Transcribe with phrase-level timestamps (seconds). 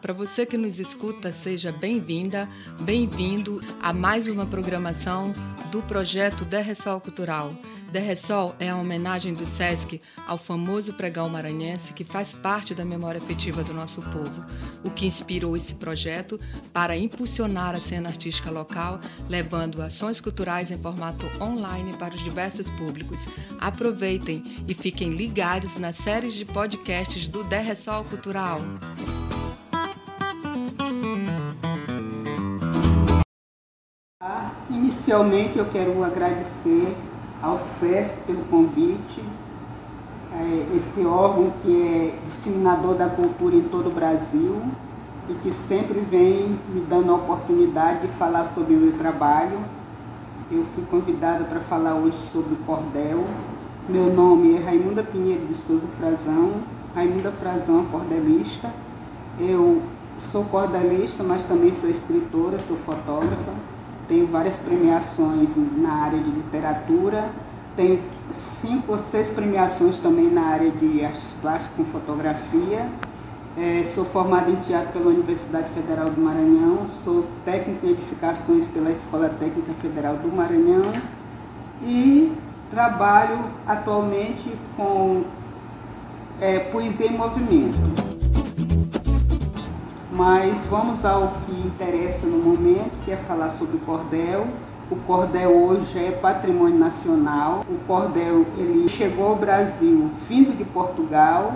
[0.00, 2.48] Para você que nos escuta, seja bem-vinda,
[2.80, 5.32] bem-vindo a mais uma programação
[5.70, 7.54] do projeto Derressol Cultural.
[7.90, 13.20] Derressol é a homenagem do SESC ao famoso pregão maranhense que faz parte da memória
[13.20, 14.44] afetiva do nosso povo,
[14.82, 16.38] o que inspirou esse projeto
[16.72, 22.70] para impulsionar a cena artística local, levando ações culturais em formato online para os diversos
[22.70, 23.26] públicos.
[23.60, 28.60] Aproveitem e fiquem ligados nas séries de podcasts do Derressol Cultural.
[35.12, 36.96] Inicialmente eu quero agradecer
[37.42, 39.22] ao SESC pelo convite,
[40.32, 44.62] é, esse órgão que é disseminador da cultura em todo o Brasil
[45.28, 49.58] e que sempre vem me dando a oportunidade de falar sobre o meu trabalho.
[50.50, 53.22] Eu fui convidada para falar hoje sobre o cordel.
[53.86, 56.52] Meu nome é Raimunda Pinheiro de Souza Frazão,
[56.94, 58.70] Raimunda Frazão, cordelista.
[59.38, 59.82] Eu
[60.16, 63.71] sou cordelista, mas também sou escritora, sou fotógrafa
[64.12, 67.30] tenho várias premiações na área de literatura,
[67.74, 67.98] tenho
[68.34, 72.86] cinco ou seis premiações também na área de artes plásticas com fotografia.
[73.56, 78.90] É, sou formada em teatro pela Universidade Federal do Maranhão, sou técnico em edificações pela
[78.90, 80.92] Escola Técnica Federal do Maranhão
[81.82, 82.32] e
[82.70, 85.24] trabalho atualmente com
[86.38, 88.11] é, poesia em movimento.
[90.14, 94.46] Mas vamos ao que interessa no momento, que é falar sobre o cordel.
[94.90, 97.64] O cordel hoje é patrimônio nacional.
[97.66, 101.54] O cordel ele chegou ao Brasil vindo de Portugal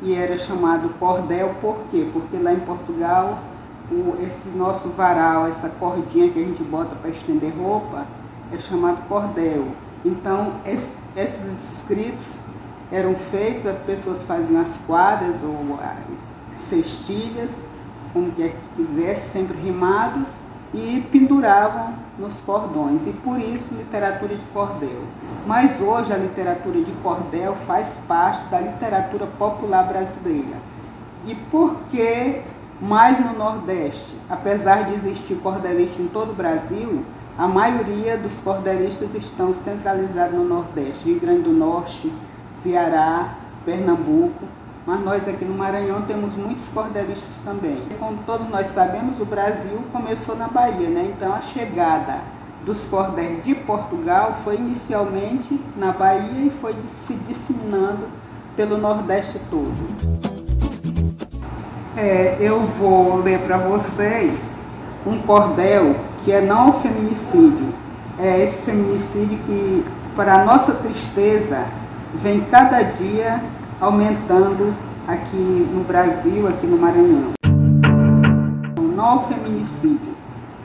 [0.00, 2.08] e era chamado cordel por quê?
[2.12, 3.40] Porque lá em Portugal
[3.90, 8.06] o, esse nosso varal, essa cordinha que a gente bota para estender roupa,
[8.52, 9.66] é chamado cordel.
[10.04, 12.42] Então esse, esses escritos
[12.92, 17.64] eram feitos, as pessoas faziam as quadras ou as cestilhas
[18.12, 24.44] como quer que quisesse, sempre rimados, e penduravam nos cordões, e por isso literatura de
[24.52, 25.02] cordel.
[25.46, 30.56] Mas hoje a literatura de cordel faz parte da literatura popular brasileira.
[31.26, 32.42] E por que
[32.80, 34.16] mais no Nordeste?
[34.28, 37.04] Apesar de existir cordelista em todo o Brasil,
[37.38, 42.12] a maioria dos cordelistas estão centralizados no Nordeste, Rio Grande do Norte,
[42.62, 43.34] Ceará,
[43.64, 44.44] Pernambuco
[44.86, 47.82] mas nós aqui no Maranhão temos muitos cordelistas também.
[47.98, 51.12] Como todos nós sabemos, o Brasil começou na Bahia, né?
[51.12, 52.20] Então a chegada
[52.64, 58.06] dos cordéis de Portugal foi inicialmente na Bahia e foi se disseminando
[58.54, 59.72] pelo Nordeste todo.
[61.96, 64.60] É, eu vou ler para vocês
[65.04, 67.74] um cordel que é não feminicídio.
[68.18, 71.64] É esse feminicídio que, para nossa tristeza,
[72.14, 73.40] vem cada dia
[73.80, 74.74] aumentando
[75.06, 77.32] aqui no Brasil, aqui no Maranhão.
[78.94, 80.14] Não ao feminicídio.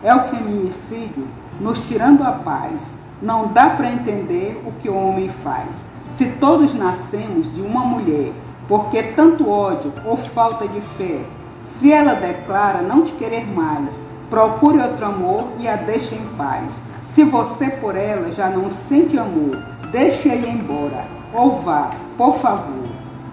[0.04, 1.28] É o feminicídio
[1.60, 2.98] nos tirando a paz.
[3.22, 5.70] Não dá para entender o que o homem faz.
[6.10, 8.32] Se todos nascemos de uma mulher,
[8.68, 11.20] porque tanto ódio ou falta de fé,
[11.66, 16.72] se ela declara não te querer mais, procure outro amor e a deixe em paz.
[17.10, 19.58] Se você por ela já não sente amor,
[19.92, 22.81] deixe-a ir embora ou vá, por favor.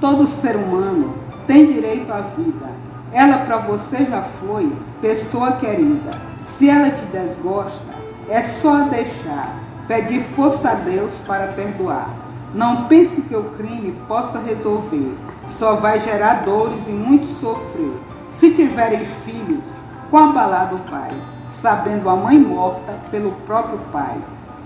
[0.01, 1.15] Todo ser humano
[1.47, 2.69] tem direito à vida.
[3.13, 6.13] Ela para você já foi pessoa querida.
[6.57, 7.95] Se ela te desgosta,
[8.29, 9.57] é só deixar.
[9.89, 12.11] Pedir força a Deus para perdoar.
[12.55, 15.17] Não pense que o crime possa resolver.
[15.49, 17.93] Só vai gerar dores e muito sofrer.
[18.31, 19.65] Se tiverem filhos,
[20.11, 21.11] quão abalado vai,
[21.51, 24.17] sabendo a mãe morta pelo próprio pai.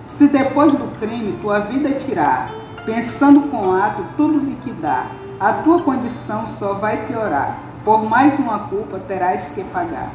[0.09, 2.51] Se depois do crime tua vida tirar,
[2.85, 5.07] pensando com ato tudo liquidar,
[5.39, 7.59] a tua condição só vai piorar.
[7.85, 10.11] Por mais uma culpa terás que pagar.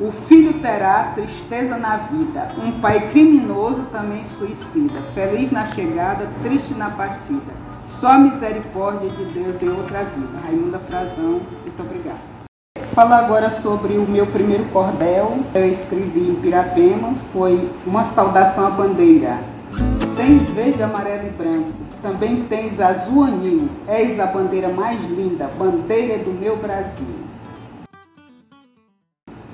[0.00, 2.48] O filho terá tristeza na vida.
[2.58, 5.00] Um pai criminoso também suicida.
[5.14, 7.52] Feliz na chegada, triste na partida.
[7.86, 10.38] Só a misericórdia de Deus em outra vida.
[10.44, 12.18] Raimunda Frazão, muito obrigada.
[12.94, 15.38] Falar agora sobre o meu primeiro cordel.
[15.54, 19.38] Eu escrevi em Pirapema, foi uma saudação à bandeira.
[20.16, 26.22] Tens verde, amarelo e branco também tens azul anil, és a bandeira mais linda, bandeira
[26.22, 27.24] do meu Brasil.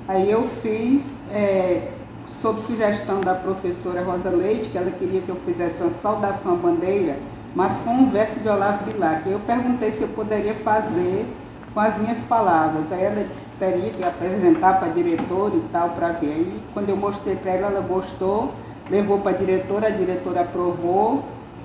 [0.08, 1.92] Aí eu fiz, é,
[2.26, 6.56] sob sugestão da professora Rosa Leite, que ela queria que eu fizesse uma saudação à
[6.56, 7.18] bandeira,
[7.54, 9.30] mas com um verso de Olavo Bilac.
[9.30, 11.26] Eu perguntei se eu poderia fazer
[11.72, 12.90] com as minhas palavras.
[12.90, 16.32] Aí ela disse que teria que apresentar para a diretora e tal, para ver.
[16.32, 18.52] Aí quando eu mostrei para ela, ela gostou,
[18.90, 21.22] levou para a diretora, a diretora aprovou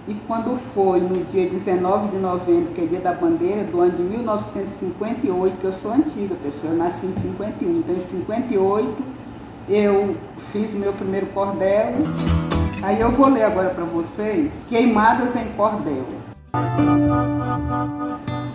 [0.07, 3.93] E quando foi no dia 19 de novembro, que é dia da bandeira, do ano
[3.93, 9.03] de 1958, que eu sou antiga, pessoal, eu nasci em 51, então em 58
[9.67, 10.15] eu
[10.51, 11.93] fiz o meu primeiro cordel.
[12.83, 16.05] Aí eu vou ler agora para vocês Queimadas em Cordel.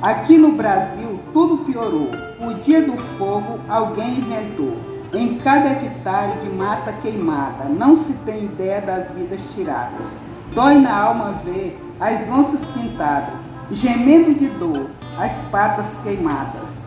[0.00, 2.10] Aqui no Brasil tudo piorou.
[2.40, 4.76] O dia do fogo alguém inventou.
[5.12, 10.29] Em cada hectare de mata queimada, não se tem ideia das vidas tiradas.
[10.52, 16.84] Dói na alma ver as onças pintadas, gemendo de dor, as patas queimadas.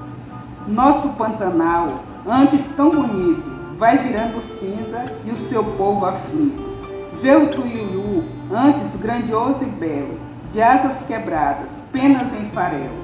[0.68, 6.62] Nosso Pantanal, antes tão bonito, vai virando cinza e o seu povo aflito.
[7.22, 10.20] Vê o tuiuiu, antes grandioso e belo,
[10.52, 13.04] de asas quebradas, penas em farelo.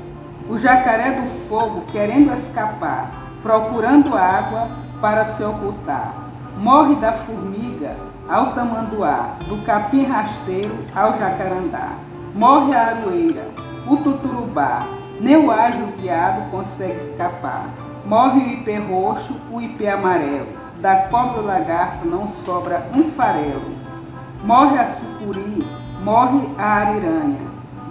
[0.50, 3.12] O jacaré do fogo querendo escapar,
[3.42, 4.68] procurando água
[5.00, 6.16] para se ocultar.
[6.58, 11.94] Morre da formiga ao tamanduá, do capim rasteiro ao jacarandá.
[12.36, 13.48] Morre a aroeira,
[13.88, 14.86] o tuturubá,
[15.20, 17.66] nem o ágil viado consegue escapar.
[18.06, 20.48] Morre o ipê roxo, o ipê amarelo,
[20.80, 23.74] da cobra o lagarto não sobra um farelo.
[24.44, 25.68] Morre a sucuri,
[26.04, 27.42] morre a ariranha,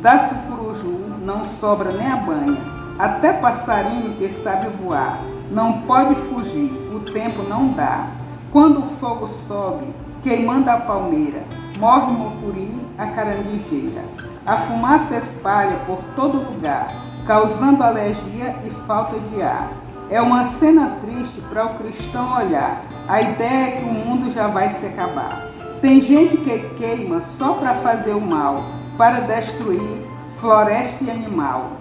[0.01, 2.79] da sucuruju não sobra nem a banha.
[2.99, 5.19] Até passarinho que sabe voar,
[5.51, 8.07] não pode fugir, o tempo não dá.
[8.51, 9.87] Quando o fogo sobe,
[10.23, 11.43] queimando a palmeira,
[11.79, 14.03] morre o mocuri, a caranguejeira.
[14.45, 16.93] A fumaça espalha por todo lugar,
[17.27, 19.71] causando alergia e falta de ar.
[20.11, 22.83] É uma cena triste para o cristão olhar.
[23.07, 25.49] A ideia é que o mundo já vai se acabar.
[25.83, 28.65] Tem gente que queima só para fazer o mal,
[28.97, 30.07] para destruir
[30.41, 31.73] floresta e animal.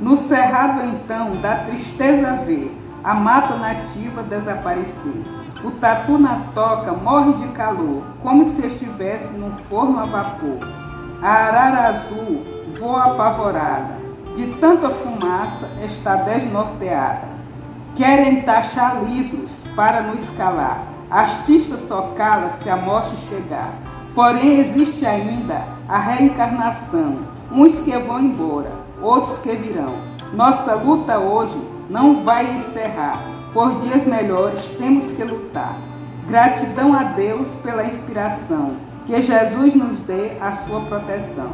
[0.00, 5.22] No cerrado, então, dá tristeza ver a mata nativa desaparecer.
[5.64, 10.58] O tatu na toca morre de calor, como se estivesse num forno a vapor.
[11.22, 12.42] A arara azul
[12.78, 13.94] voa apavorada,
[14.34, 17.28] de tanta fumaça está desnorteada.
[17.94, 20.82] Querem taxar livros para nos calar.
[21.08, 23.72] Artista só cala se a morte chegar.
[24.14, 27.18] Porém, existe ainda a reencarnação.
[27.52, 29.94] Uns que vão embora, outros que virão.
[30.32, 31.56] Nossa luta hoje
[31.92, 33.22] não vai encerrar.
[33.52, 35.76] Por dias melhores temos que lutar.
[36.26, 38.72] Gratidão a Deus pela inspiração.
[39.06, 41.50] Que Jesus nos dê a sua proteção.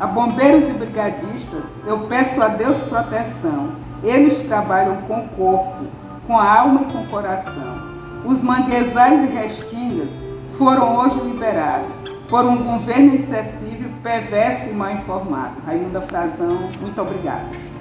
[0.00, 5.86] A bombeiros e brigadistas, eu peço a Deus proteção eles trabalham com o corpo,
[6.26, 7.94] com a alma e com o coração.
[8.24, 10.10] Os manguezais e restingas
[10.58, 15.54] foram hoje liberados por um governo excessivo, perverso e mal informado.
[15.66, 17.73] Raimunda Frazão, muito obrigada.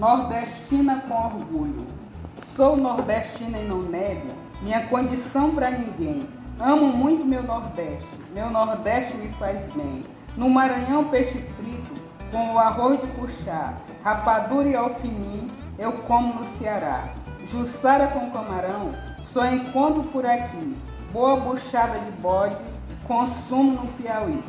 [0.00, 1.86] Nordestina com orgulho.
[2.42, 4.28] Sou nordestina e não nego
[4.62, 6.26] minha condição para ninguém.
[6.58, 8.08] Amo muito meu Nordeste.
[8.32, 10.02] Meu Nordeste me faz bem.
[10.38, 11.92] No Maranhão, peixe frito
[12.32, 17.10] com o arroz de puxá, rapadura e alfinim, eu como no Ceará.
[17.50, 18.92] Jussara com camarão,
[19.22, 20.74] só encontro por aqui.
[21.12, 22.56] Boa buchada de bode,
[23.06, 24.42] consumo no Piauí.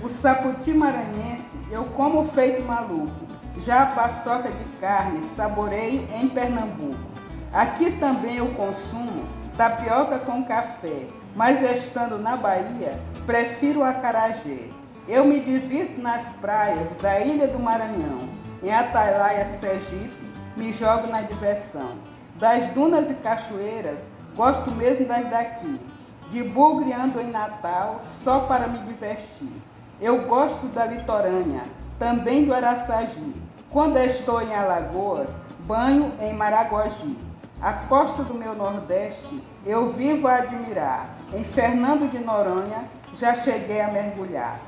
[0.00, 3.31] O saputi maranhense, eu como feito maluco.
[3.60, 6.98] Já a paçoca de carne, saboreio em Pernambuco.
[7.52, 9.26] Aqui também eu consumo
[9.56, 11.06] tapioca com café,
[11.36, 14.68] mas estando na Bahia, prefiro o acarajé.
[15.06, 18.28] Eu me divirto nas praias da Ilha do Maranhão,
[18.62, 21.96] em Atalaia, Sergipe, me jogo na diversão.
[22.38, 25.80] Das dunas e cachoeiras, gosto mesmo das daqui.
[26.30, 29.52] De bugre ando em Natal, só para me divertir.
[30.00, 31.62] Eu gosto da litorânea,
[31.98, 33.34] também do Araçagi.
[33.72, 37.16] Quando estou em Alagoas, banho em Maragogi.
[37.58, 41.08] A costa do meu Nordeste eu vivo a admirar.
[41.32, 42.84] Em Fernando de Noronha
[43.18, 44.60] já cheguei a mergulhar.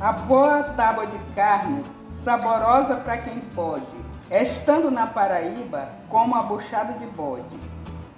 [0.00, 1.82] A boa tábua de carne,
[2.12, 3.84] saborosa para quem pode,
[4.30, 7.58] estando na Paraíba como a buchada de bode.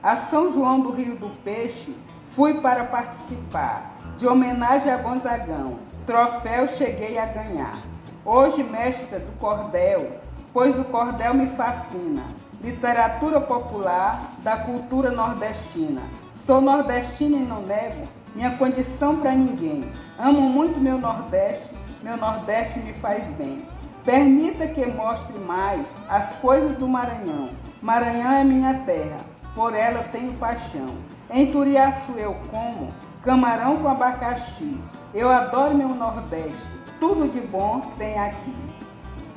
[0.03, 1.97] A São João do Rio do Peixe
[2.35, 7.75] fui para participar, de homenagem a Gonzagão, troféu cheguei a ganhar.
[8.23, 10.26] Hoje mestra do cordel,
[10.57, 12.23] pois o cordel me fascina,
[12.63, 16.01] literatura popular da cultura nordestina.
[16.35, 19.85] Sou nordestina e não nego minha condição para ninguém.
[20.19, 23.67] Amo muito meu Nordeste, meu Nordeste me faz bem.
[24.03, 27.51] Permita que mostre mais as coisas do Maranhão.
[27.83, 29.19] Maranhão é minha terra,
[29.55, 30.89] por ela tenho paixão.
[31.31, 34.81] Em Turiaçu eu como camarão com abacaxi.
[35.13, 36.67] Eu adoro meu Nordeste,
[36.99, 38.66] tudo de bom tem aqui.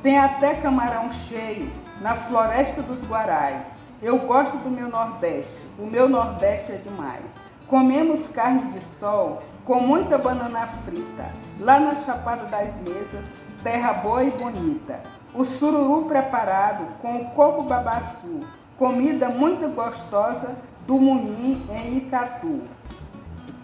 [0.02, 3.66] Tem até camarão cheio na floresta dos Guarais.
[4.00, 7.26] Eu gosto do meu Nordeste, o meu Nordeste é demais.
[7.66, 13.26] Comemos carne de sol com muita banana frita, lá na Chapada das Mesas,
[13.62, 15.00] terra boa e bonita.
[15.34, 18.40] O sururu preparado com o coco babaçu,
[18.78, 22.62] comida muito gostosa do Munim em Icatu.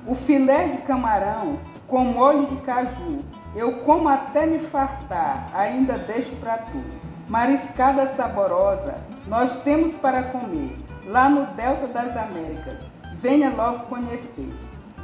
[0.07, 3.25] O filé de camarão com molho de caju,
[3.57, 6.85] eu como até me fartar, ainda deixo para tu.
[7.27, 8.95] Mariscada saborosa,
[9.27, 12.81] nós temos para comer, lá no Delta das Américas.
[13.23, 14.53] Venha logo conhecer.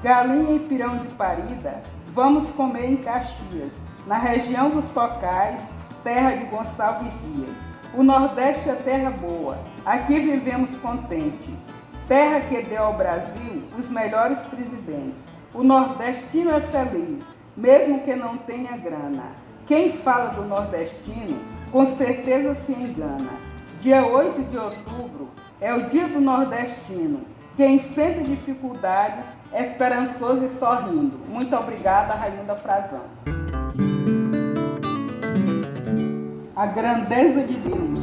[0.03, 3.73] Galinha e pirão de parida, vamos comer em Caxias,
[4.07, 5.61] na região dos Cocais,
[6.05, 7.57] terra de Gonçalves Dias.
[7.95, 9.57] O Nordeste é terra boa,
[9.87, 11.55] aqui vivemos contente.
[12.07, 15.29] Terra que deu ao Brasil os melhores presidentes.
[15.55, 17.25] O nordestino é feliz,
[17.57, 19.25] mesmo que não tenha grana.
[19.67, 21.39] Quem fala do nordestino,
[21.71, 23.31] com certeza se engana.
[23.81, 25.29] Dia 8 de outubro
[25.61, 27.21] é o dia do nordestino,
[27.57, 31.19] que enfrenta dificuldades, esperançoso e sorrindo.
[31.29, 33.03] Muito obrigada, Rainha Frazão.
[36.55, 38.01] A grandeza de Deus.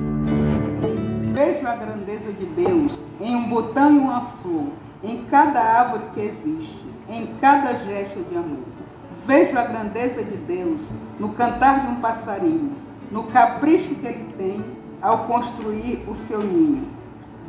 [1.34, 4.68] Vejo a grandeza de Deus em um botão e uma flor,
[5.04, 8.89] em cada árvore que existe, em cada gesto de amor.
[9.26, 10.82] Vejo a grandeza de Deus
[11.20, 12.76] no cantar de um passarinho,
[13.12, 14.64] no capricho que ele tem
[15.02, 16.88] ao construir o seu ninho.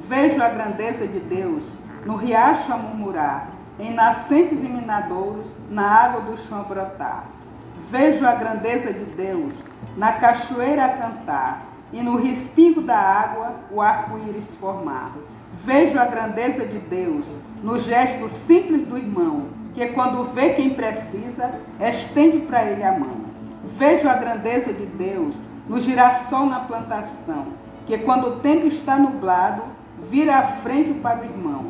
[0.09, 1.65] Vejo a grandeza de Deus
[2.05, 3.49] no riacho a murmurar,
[3.79, 7.25] em nascentes e minadouros, na água do chão a brotar.
[7.91, 9.55] Vejo a grandeza de Deus
[9.97, 15.13] na cachoeira a cantar, e no respingo da água o arco-íris formar.
[15.65, 21.51] Vejo a grandeza de Deus no gesto simples do irmão, que quando vê quem precisa,
[21.81, 23.21] estende para ele a mão.
[23.77, 25.37] Vejo a grandeza de Deus
[25.69, 27.49] no girassol na plantação,
[27.87, 29.63] que quando o tempo está nublado,
[30.11, 31.67] vira a frente para o irmão.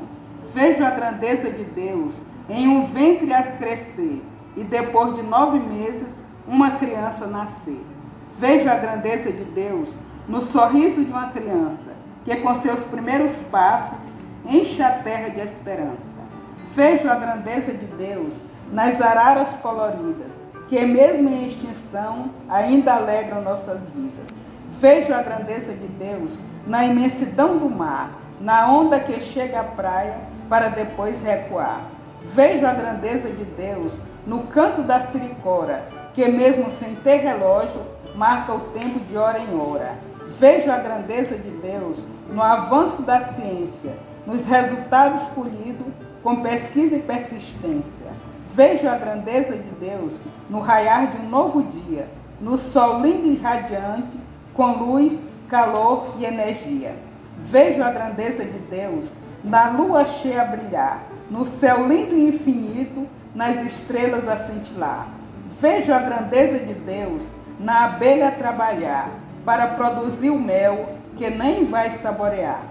[0.54, 4.23] Vejo a grandeza de Deus em um ventre a crescer
[4.57, 7.80] e depois de nove meses uma criança nascer.
[8.38, 11.92] Vejo a grandeza de Deus no sorriso de uma criança
[12.25, 14.04] que com seus primeiros passos
[14.45, 16.19] enche a terra de esperança.
[16.72, 18.34] Vejo a grandeza de Deus
[18.72, 24.38] nas araras coloridas, que mesmo em extinção ainda alegram nossas vidas.
[24.78, 30.16] Vejo a grandeza de Deus na imensidão do mar, na onda que chega à praia
[30.48, 31.80] para depois recuar.
[32.34, 35.84] Vejo a grandeza de Deus no canto da siricora,
[36.14, 37.80] que mesmo sem ter relógio,
[38.14, 39.94] marca o tempo de hora em hora.
[40.38, 47.02] Vejo a grandeza de Deus no avanço da ciência, nos resultados polidos com pesquisa e
[47.02, 48.06] persistência.
[48.54, 50.14] Vejo a grandeza de Deus
[50.48, 52.08] no raiar de um novo dia,
[52.40, 54.16] no sol lindo e radiante,
[54.54, 56.94] com luz, calor e energia.
[57.44, 63.06] Vejo a grandeza de Deus na lua cheia a brilhar, no céu lindo e infinito,
[63.34, 65.08] nas estrelas a cintilar.
[65.60, 69.10] Vejo a grandeza de Deus na abelha a trabalhar,
[69.44, 72.62] para produzir o mel que nem vai saborear.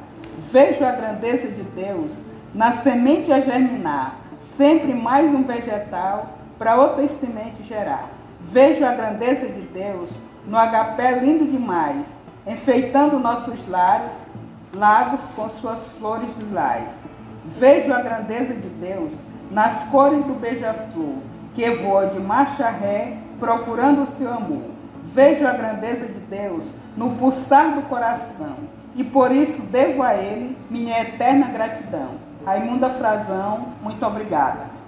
[0.51, 2.11] Vejo a grandeza de Deus
[2.53, 8.09] na semente a germinar, sempre mais um vegetal para outras sementes gerar.
[8.41, 10.09] Vejo a grandeza de Deus
[10.47, 14.25] no agapé lindo demais, enfeitando nossos lares,
[14.73, 16.89] lagos com suas flores lilás.
[17.57, 19.17] Vejo a grandeza de Deus
[19.51, 21.15] nas cores do beija-flor,
[21.53, 24.71] que voa de marcha ré, procurando o seu amor.
[25.13, 28.55] Vejo a grandeza de Deus no pulsar do coração
[28.95, 32.28] e por isso devo a Ele minha eterna gratidão.
[32.46, 34.78] Raimunda Frazão, muito obrigada.